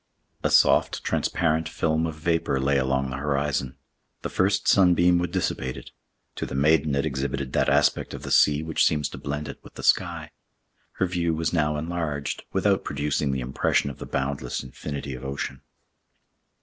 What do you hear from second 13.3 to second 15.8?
the impression of the boundless infinity of ocean.